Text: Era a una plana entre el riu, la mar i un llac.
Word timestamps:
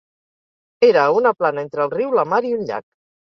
Era 0.87 1.03
a 1.09 1.11
una 1.17 1.33
plana 1.41 1.61
entre 1.67 1.85
el 1.85 1.93
riu, 1.93 2.17
la 2.21 2.25
mar 2.33 2.41
i 2.51 2.57
un 2.59 2.65
llac. 2.73 2.83